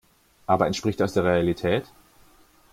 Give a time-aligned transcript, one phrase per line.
[0.47, 1.83] Aber entspricht das der Realität?